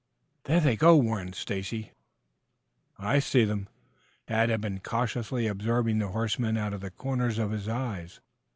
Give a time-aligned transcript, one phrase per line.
[0.45, 1.91] "There they go," warned Stacy.
[2.97, 3.69] "I see them."
[4.25, 8.19] Tad had been cautiously observing the horsemen out of the corners of his eyes.